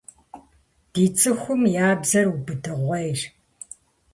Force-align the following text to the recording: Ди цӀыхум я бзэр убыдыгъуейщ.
Ди 0.91 1.05
цӀыхум 1.17 1.61
я 1.87 1.89
бзэр 2.01 2.27
убыдыгъуейщ. 2.33 3.19